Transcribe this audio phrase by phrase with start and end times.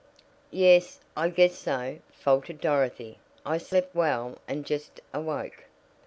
[0.49, 3.19] "Yes, I guess so," faltered Dorothy.
[3.45, 5.65] "I slept well, and just awoke."